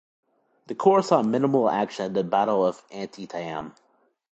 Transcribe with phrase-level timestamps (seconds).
[0.65, 3.75] The corps saw minimal action at the Battle of Antietam.